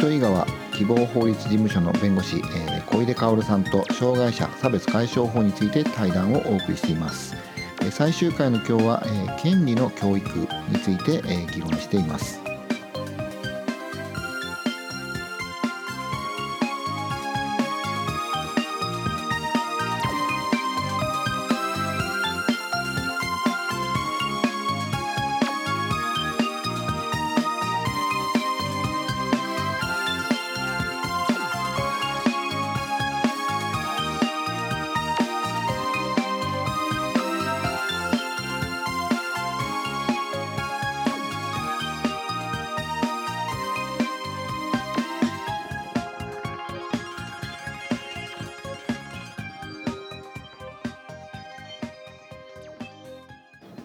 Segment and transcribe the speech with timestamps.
[0.00, 7.36] 糸魚川希望法律事務所の弁護士、えー、小出薫さんと障害者差別解消法について対談をお送りしています。
[7.82, 10.26] え最終回の今日は、えー、権利の教育
[10.70, 12.40] について、えー、議論しています。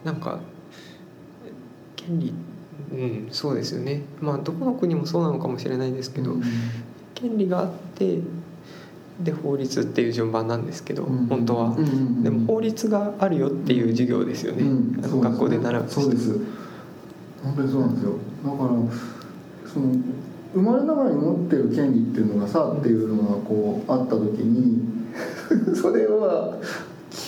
[0.06, 0.39] なんか
[1.95, 2.34] 権利
[2.92, 4.03] うんそうですよね。
[4.22, 6.44] まあどこの国もそうなのかもしれないですけど、うん、
[7.16, 8.20] 権利があって
[9.20, 16.40] で法律っていう順番なんですけど、うん、本当は、うんでも法律があるよっていう授業ですよね、うん、あの学校で習うそうです。
[17.44, 18.14] 本当にそうなんですよ。
[18.44, 18.59] だから
[19.73, 19.95] その
[20.53, 24.86] 生まれながらに持ってる権利っていうのがさっていうのがこうあった時に
[25.75, 26.58] それは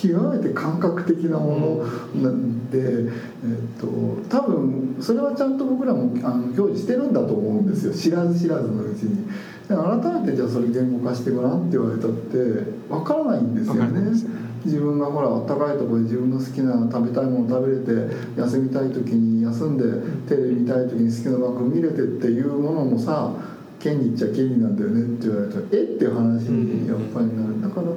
[0.02, 1.84] 極めて感覚的なも
[2.16, 3.88] のなんで、えっと、
[4.30, 9.28] 多分それはちゃんと僕らもあの表示してるんだと思うんですよ知らず知らずのうちに。
[9.68, 9.76] 改
[10.22, 12.38] めてじゃあそれ言語化してごらんって言われたって
[12.88, 14.48] 分からないんですよね。
[14.64, 19.84] 自分がほら高いところで自分の好きな食べたいもの食べれて休みたい時に休んで
[20.28, 23.32] テレビ見たい時に好きな番組見れてっていうものもさ
[23.80, 25.84] 権利っちゃ権利なんだよねって言われたらえ？
[25.84, 27.62] っていう話にやっぱりなる。
[27.62, 27.88] だから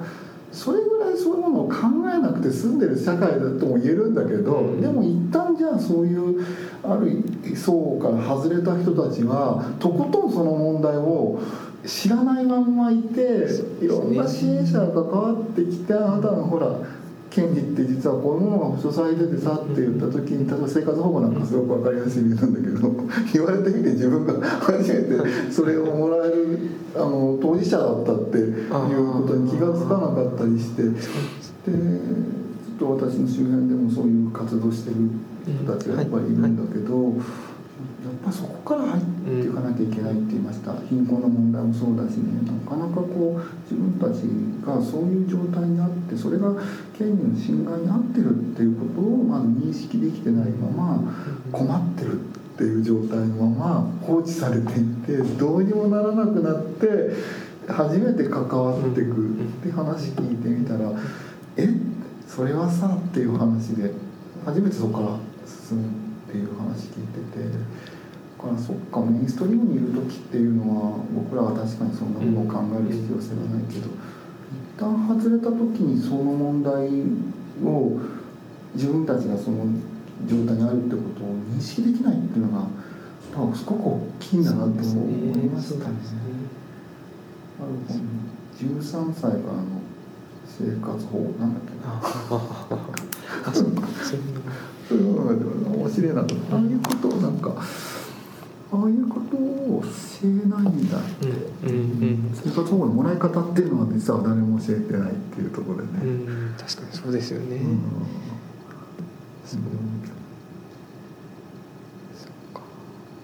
[0.52, 1.76] それぐらいそういうものを考
[2.12, 6.44] えなくて済んでる社会だとも言えるんだけど、うん、でも一旦じゃあそういう
[6.82, 11.40] ある層から外れた人たちはとことんその問題を
[11.86, 13.46] 知らないまんまいて、
[13.82, 16.76] いろんな支援者が関わってきてあなたのほら
[17.30, 22.90] 権利って実はこういうものが保障されててさって言った時に例えば生活保護なんかすごく分かりやすい例なんだけど
[23.32, 25.16] 言われてみて自分が初めて
[25.50, 26.58] それをもらえる
[26.96, 34.96] あの当事者だったっていうことに気が付かなかったりしてでちょっと私の周辺でもそういう活動してる
[35.46, 37.49] 人たちがやっぱりいるんだけど。
[38.00, 42.32] やっぱそこから入っていかなきゃいけないって言いました、貧困の問題もそうだしね。
[42.46, 44.24] なかなかこう自分たち
[44.64, 46.54] がそういう状態にあってそれが
[46.96, 51.12] 権利の侵害に遭ってるっていうことをまず認識できてないまま
[51.52, 52.22] 困ってるっ
[52.56, 56.86] ていう状態のまま放置されていてどうにもならなくなって
[57.68, 59.32] 初めて関わっていくっ
[59.62, 60.92] て話聞いてみたら
[61.56, 61.68] 「え？
[62.26, 63.92] それはさ」っていう話で
[64.44, 67.39] 初めてそこから進むっていう話聞いてて。
[68.60, 76.88] そっかメインストリームにいる時っていうのは僕らは確かにそんなものを考える必要性はないけど、一旦外れた時にその問題
[77.64, 77.98] を
[78.74, 79.64] 自分たちがその
[80.26, 82.66] 状態にあるってことを認識できないっていうのが
[83.34, 85.96] 多分すごく大きいんだなと思いましたね。
[87.60, 88.00] ある本
[88.58, 89.80] 13歳からの
[90.46, 92.00] 生活保護なんだっけな。
[93.54, 93.64] そ
[94.96, 95.32] ういうのが
[95.76, 97.54] 面白いなとああいうことをなんか。
[98.72, 99.88] ああいうことを教
[100.22, 107.80] えないんだって、うんうん生活保護のもらい方っていうのは実は誰も教えてないっていうところでね、うん、確かにそうですよね、うん、
[109.44, 109.60] そう
[112.14, 112.64] そか。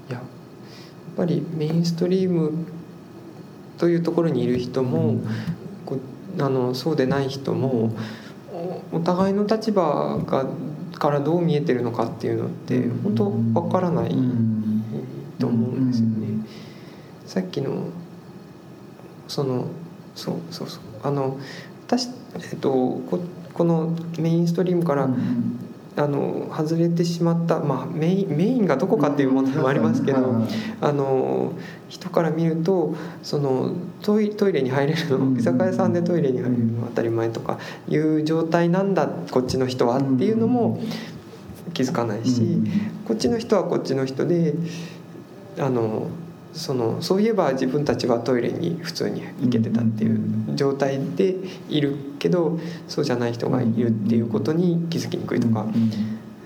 [0.08, 0.24] いややっ
[1.16, 2.66] ぱりメインストリーム
[3.78, 5.28] というところにいる人も、うん、
[5.86, 5.98] こ
[6.40, 7.92] あのそうでない人も
[8.90, 10.46] お互いの立場が
[10.98, 13.14] からどう見えてるのかっていうのって本
[13.54, 14.10] 当わからない。
[14.10, 14.56] うん
[15.84, 16.46] ですよね。
[17.26, 17.88] さっきの
[19.28, 19.67] その
[20.14, 20.81] そうそうそう。
[21.02, 21.38] あの
[21.87, 22.08] 私
[22.52, 23.20] えっとこ
[23.52, 25.08] このメインストリームから、
[25.99, 30.46] あの外れてしまった、まあ、メインメインがどこかっていう問題もありますけど、
[30.82, 31.52] あの
[31.88, 37.58] 人から見るとそのトイトイレに入れるの居酒屋さんでトイレに入れるのは当たり前とか
[37.88, 40.82] いう状態なんだこっちの人はっていうのも
[41.73, 42.58] 気づかないし、
[43.06, 44.55] こっちの人はこっちの人で。
[45.58, 46.08] あの
[46.53, 50.20] そのそういえば自分たちはトイレに普通に行けてたっていう
[50.55, 51.37] 状態で
[51.69, 52.58] いるけど
[52.88, 55.67] そうじゃない人がいるっていうことに気づきにくいとか。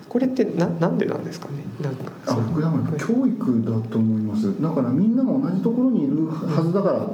[0.09, 1.63] これってななんでなんですかね？
[1.81, 4.61] なんかあ僕は教育だと思います。
[4.61, 7.09] だからみんなが同じところにいるはずだから、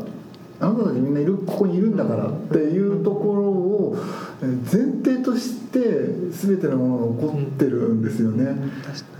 [0.60, 3.99] あなたたちみんないるここにいるんだからっていうところを
[4.40, 4.85] 前提として
[6.31, 8.56] 全てのものが起こってるんですよね。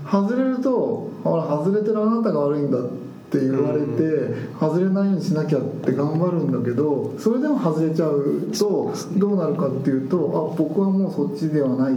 [0.09, 2.81] 外れると「ほら外れてるあなたが悪いんだ」っ
[3.27, 11.93] って言われて外れないようにしなきゃって頑張るんだけどそれでも外れちゃうとどうなるかっていうとあ僕はもうそっちではない。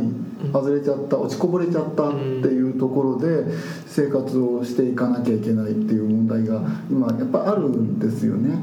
[0.53, 2.17] 外れちゃった落ちこぼれちゃったって
[2.49, 3.45] いうところで
[3.87, 8.59] 生活をしていかなきゃいけないっていう問題が今やっぱあるんですよね。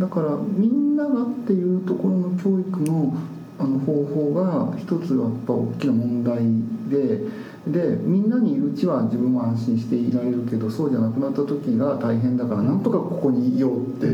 [0.00, 3.14] だからみんながっていうところの教育の
[3.58, 6.42] あの方法が一つはやっぱ大きな問題
[6.88, 7.20] で
[7.66, 14.06] でみんなにいるうちは自分も安心していられるけどそうじゃなくなった時が大変だからなんとかここにいようって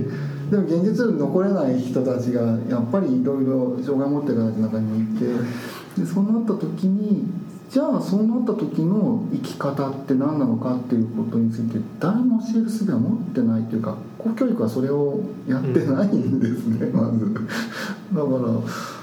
[0.51, 5.25] でも現実に残れない人たちがやっぱりいろいろ障害を持ってる方の中にもいて
[5.99, 7.27] でそうなった時に
[7.71, 17.33] じゃあそうなった時の生き方って何なのかっていうことについて誰も教える術は持ってないというか公教育はそれをやってないんですね、まず。
[17.35, 17.47] だか
[18.13, 18.98] ら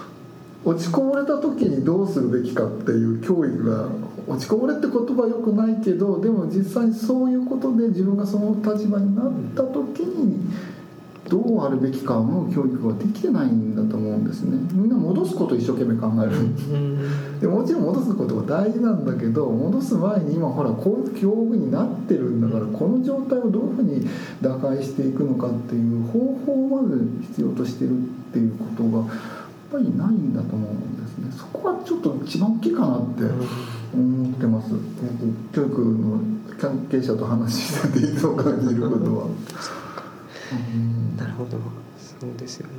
[0.66, 3.88] 落ちこぼれた時にどうするべきかっていう教育が
[4.28, 9.26] 落ちこぼれって言葉はよくないけどでも実際にそういうことで自分がその立場になっ
[9.56, 10.50] た時に
[11.30, 14.58] どうあるべきかの教育ができてないんだと思うんですね。
[14.74, 17.42] みんな戻すこと一生懸命考える。
[17.42, 24.08] でもちろん戻すことは大事なんだけど戻す前に今ほらこういう境遇になってるんだからこの状態をどういうふうに
[24.42, 28.02] 打開していくのかっていう方法をまず必要としてるっ
[28.32, 29.06] ていうことが
[29.72, 31.32] ぱりないんだと思うんですね。
[31.38, 33.24] そこはちょっと一番大きいかなって
[33.94, 36.20] 思ってます、うん、教育の
[36.60, 39.26] 関係者と話してていつも感じることは。
[39.26, 41.58] うん、なるほど。
[41.98, 42.74] そうですよね。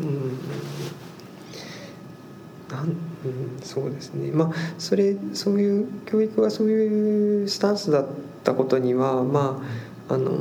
[0.00, 0.06] うん。
[2.68, 2.96] なん、うん、
[3.62, 4.30] そうですね。
[4.32, 8.06] まあそれそういう教育がそういうスタンスだっ
[8.42, 9.62] たことにはま
[10.08, 10.32] ああの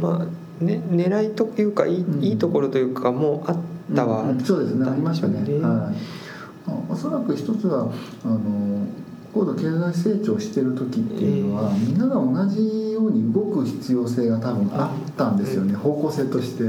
[0.00, 0.26] ま
[0.60, 3.77] あね狙いというかいい,、いいところというかもあって。
[3.94, 7.92] たは、うん、そうですねありましたね、はい、おそらく一つは
[8.24, 8.86] あの
[9.34, 16.64] 高度経済成長してる時っていうのは、えー、みんなが同じように動く必要性が多分あったんですよね、方向性として。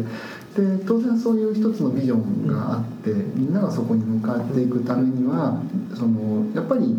[0.56, 5.62] で当然そういう一つのビジョンがあって、みんながそこに向かっていくためには
[5.96, 6.98] そのやっぱり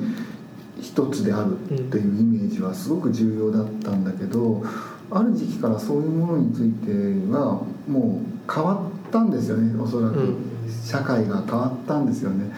[0.80, 4.62] 一つであるっていうイメージはすごく重要だったんだけど
[5.10, 6.92] ある時期からそういうものについて
[7.32, 10.36] はもう変わったんですよねおそらく、
[10.84, 12.50] 社会が変わったんですよね。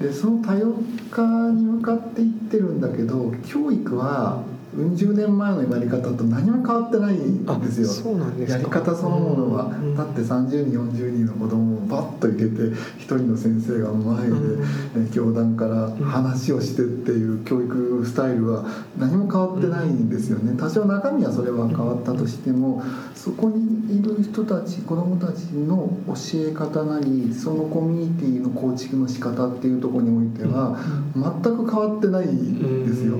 [0.00, 0.74] でその多様
[1.10, 4.42] 化に向かっていってるんだけど教育は
[4.76, 7.88] うん十年前のやり方と何も変わってないんですよ。
[7.88, 9.64] そうなんですやり方そのものは、
[9.96, 18.64] だって30人40人の子供をバッと入れて一人の先生が前で、ね、教団から話をしてっていう教育スタイルは
[18.96, 20.56] 何も変わってないんですよね。
[20.56, 22.82] 多少中身はそれは変わったとしても
[23.14, 30.78] そこにいる人たち子供たちの教え方なりそのコミュニティの構築の仕方っていうところにおいては
[31.16, 33.18] 全く変わってないんですよ。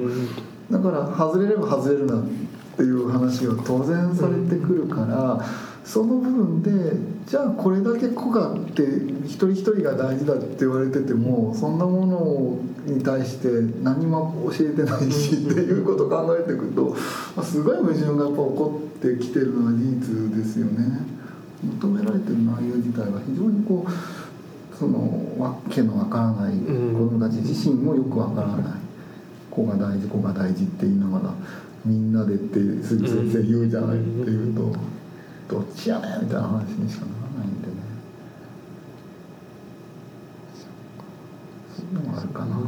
[0.70, 2.24] だから外れれば外れるなっ
[2.76, 5.44] ていう話が当然されてくるから、
[5.84, 6.96] その部分で
[7.26, 8.82] じゃあこれだけ子がって
[9.24, 13.48] 一人一人が大事だって言われててもそんなものに対して
[13.82, 16.94] 何も教えてないしっていうことを考えていくと
[17.42, 21.20] すごい矛盾がやっぱ起こってきてるのは事実ですよね。
[21.62, 26.72] 求められてる内容自体が非常にこうそのわけのわからない子ど
[27.18, 28.89] もたち自身もよくわからない。
[29.60, 31.34] 子が大事子が大事って言いながら
[31.84, 37.74] みんなでって鈴木先生言うじゃないって言うとどっちやねんみたいな話にしかならないんでね
[41.76, 42.60] そういうのがあるかな。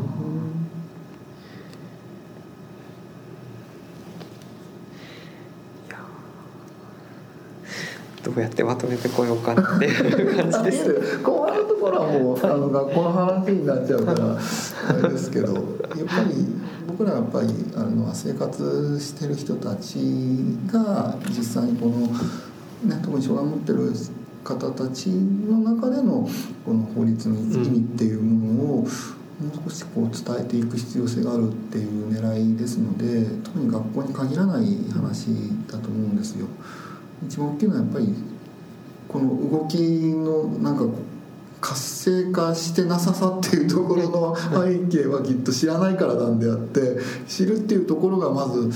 [8.25, 11.19] どうやってまとめてこようかっていう感じです。
[11.25, 15.65] 後半のところはもうあの学校の話になっちゃうからあれですけど、やっ
[16.07, 16.52] ぱり
[16.87, 19.99] 僕らやっぱりあの生活してる人たち
[20.67, 22.07] が実際にこの、
[22.95, 23.93] ね、特に障害を持ってる
[24.45, 26.29] 方たちの中での
[26.65, 35.29] この法律の意味っていうものをもう少しこう伝えていく必要性があるっていう狙いですので特に学校に限らない話
[35.67, 36.47] だと思うんですよ。
[37.27, 38.15] 一番大きいのはやっぱり
[39.09, 40.85] この動きのなんか
[41.63, 48.73] 活性化してなささっていうところの背景はきっと知らないからなんであって知るっていうところがまず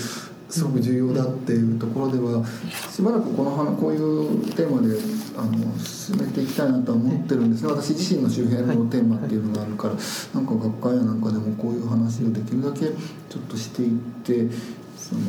[0.49, 2.45] すごく重要だっていうところでは
[2.93, 4.97] しばらくこのこういうテーマで
[5.37, 7.73] あの進めていきたいなとは思ってるんですね。
[7.73, 9.95] 私自身の周辺のテーマっていうのがあるから
[10.35, 14.49] なんか学会やなんかでもこういう話をできるだけちょっとしていって
[14.97, 15.21] その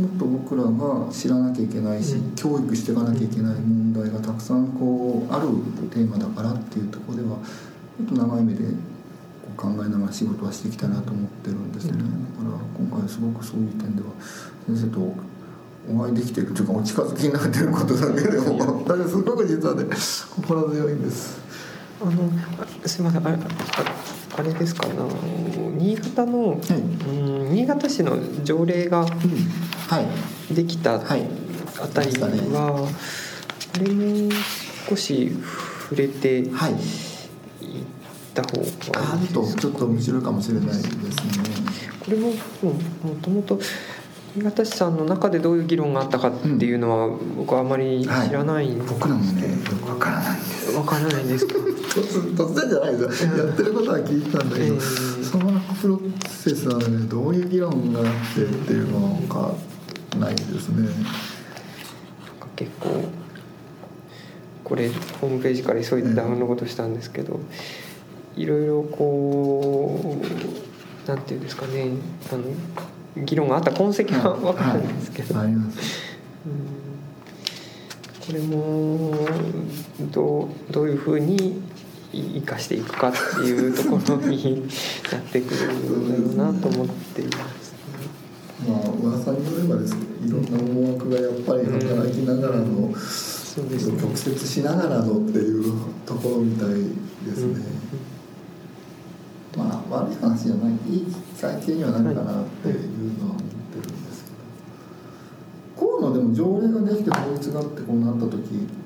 [0.00, 5.48] もっと僕らが知らなきゃいけないし、うん、教育していかなきゃいけない問題がたくさんこうある
[5.90, 7.36] テーマだからっていうところでは
[7.98, 8.64] ちょっと長い目で
[9.56, 12.04] 考えながら仕事はしていきたいなと思ってるんですね、だか
[12.50, 14.08] ら今回すごくそういう点では
[14.66, 15.14] 先生と
[15.90, 19.16] お会いできてるというかお近づきになってることだけでもだす。
[19.16, 19.84] ごく実はね
[20.36, 21.40] 心強いんです。
[22.00, 22.10] あの
[22.84, 23.26] あすみません。
[23.26, 23.40] あれあ
[24.38, 24.86] あれですか？
[24.88, 24.94] な
[25.76, 26.58] 新潟の、はい。
[26.58, 29.10] うん新潟市の条例がはい
[30.50, 31.26] できたあはい。
[31.94, 32.10] たり
[32.50, 32.88] は、
[33.74, 34.30] あれも
[34.88, 35.32] 少し
[35.88, 36.48] 触れてい。
[36.48, 36.74] っはい
[38.32, 40.92] た方がいいあるとちょっと面白いかもしれないですね。
[41.98, 42.34] これもも
[43.20, 43.58] ともと
[44.36, 50.76] 新潟市さんの中でどういう議論があったかっていうのは、僕はあまり知らないんです僕らもねよくわからないんです。
[50.76, 53.36] わからないんですけど突突然じゃないですよ。
[53.36, 54.80] やってることは聞いたんだけど、ええ。
[55.24, 59.52] そのプロセスはねどういう議論があってっていうのが
[60.18, 60.88] ないですね。
[62.56, 63.04] 結構
[64.64, 64.88] これ
[65.20, 67.40] ホームページから急いでダウンロードしたんですけど、
[68.36, 70.16] いろいろこ
[71.06, 71.90] うなんていうんですかね
[72.32, 72.44] あの
[73.24, 75.46] 議論があった痕跡は分かるんですけど、はい。
[75.46, 75.78] あります。
[76.46, 76.80] うん。
[78.26, 79.26] これも
[80.12, 81.60] どうどういうふうに
[82.12, 84.68] 生かしていくかっていうところに
[85.10, 87.59] なってくるんだろうなと思っています、
[88.68, 94.00] まあ噂によればですねいろんな思惑がやっぱり働きながらの、そうですね。
[94.00, 95.64] 曲折しながらのっていう
[96.04, 97.64] ところみたいですね。
[99.56, 105.86] まあ悪い話じゃないいい最近にはなるかなっていうのは思ってるんですけど。
[105.86, 108.38] こういうのでも条例ができて法律があってこうなった時っ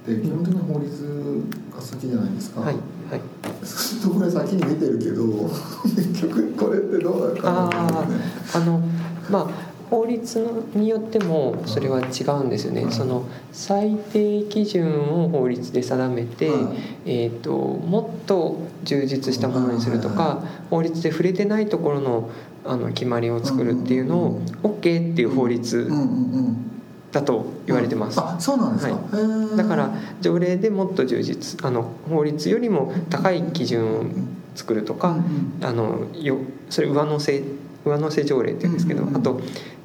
[0.07, 2.75] て基本的に法律が先じゃないですか、はい
[3.11, 3.21] はい。
[3.63, 5.25] そうするとこれ先に見てるけど
[5.85, 8.17] 結局これってどうなるかなね。
[8.55, 8.81] ああの
[9.31, 12.93] まあ法律によってもそれは違うんですよね、はい。
[12.93, 16.61] その最低基準を法律で定めて、はい。
[17.07, 22.31] えー、ともっと充実したものにするとか、はい法律で触れてないところの
[22.65, 26.03] あの決まりを作るっていうのをうんうん OK っていう法律うんうんう
[26.51, 26.71] ん
[27.13, 28.21] だと言われてます。
[28.21, 29.57] あそうなんですか、はい。
[29.57, 34.05] だから条例でもっと充実あの法律よりも高い基準を
[34.57, 35.17] 作るとか、
[35.63, 36.39] あのよ
[36.71, 37.45] それ上乗せ
[37.85, 39.21] 上乗せ条例って言うんですけど、うんうんうん。
[39.21, 39.41] あと、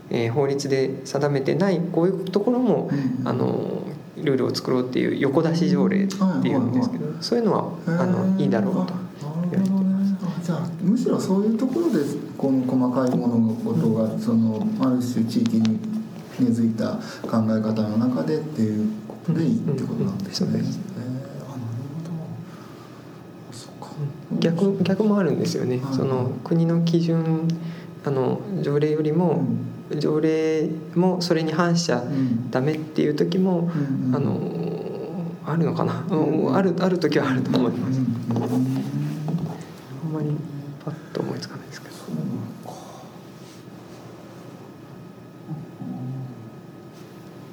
[0.09, 3.83] えー法律で定めてないこういうところも、うんあの
[4.21, 6.15] ルールを作ろうっていう横出し条例って
[6.49, 8.93] いうんですけど、そういうのはあのいいだろうと。
[10.43, 11.99] じゃあむしろそういうところで
[12.37, 15.79] この細かい物事がそのある種地域に
[16.39, 20.61] 根付いた考え方の中でっていうことでいいってことなんですね。
[24.39, 25.93] 逆逆もあるんですよね、はい。
[25.93, 27.47] その国の基準
[28.05, 29.43] あの条例よりも、
[29.97, 32.49] 条例もそれに反しちゃうん。
[32.51, 33.69] ダメっていう時も、
[34.13, 34.39] あの
[35.45, 36.15] あるのかな、う
[36.51, 37.99] んあるある時はあると思います、
[40.05, 40.27] あんまり
[40.85, 41.93] パッと思いつかないですけど。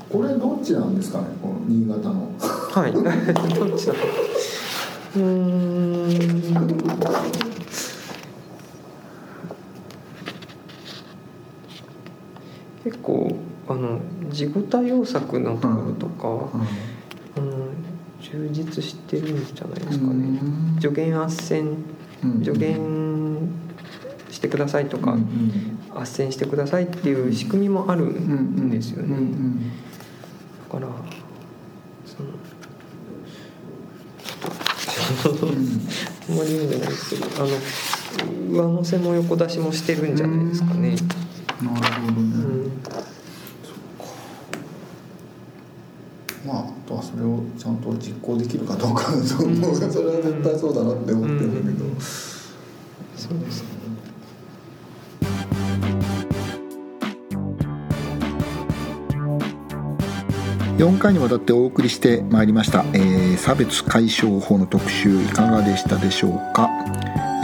[0.09, 1.27] これどっちなんですかね？
[1.43, 2.33] この新潟の。
[2.39, 2.93] はい。
[2.95, 3.05] どっ
[3.77, 3.99] ちだろ
[5.17, 6.09] うん
[12.87, 13.37] 結構
[13.69, 13.99] あの
[14.31, 16.29] 地ごた要作のところとか、
[17.37, 17.67] あの
[18.21, 20.41] 充実してるんじゃないですかね、
[20.81, 21.77] 助言斡旋
[22.45, 23.49] 助言
[24.31, 25.79] してくださいとか、うんうん。
[25.95, 29.73] 斡旋してくださいっていう仕組みもあるんですよね、うんうん
[30.73, 30.89] だから
[32.05, 32.31] その
[36.29, 37.47] あんまり言うんじゃないですけどあの
[38.51, 40.97] 上乗せも横出しもしてるんじゃないですかね。
[41.63, 42.83] なるほどね、うん
[46.47, 52.01] まああとはそれをちゃんと実行できるかどうかそれは絶対そうだなって思ってるんだけど、
[53.17, 53.77] そうですね。
[60.79, 66.71] 4回にわたってお送りしてまいりました、えー差別解消法の特集いかがでしたでしょうか、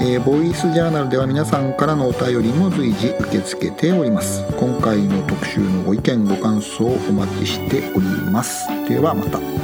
[0.00, 4.44] えーボイスジャーナルでは皆さんからのお便りも随時受け付けております。
[4.56, 8.66] 今回の特集のご意見ご感想をお待ちしております。
[8.88, 9.61] ではまた。